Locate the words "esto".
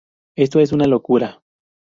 0.35-0.59